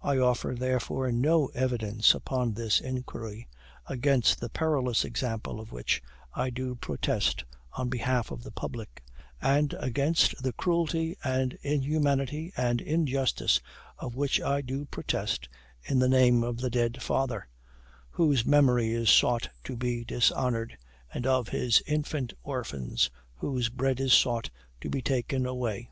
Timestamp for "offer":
0.16-0.54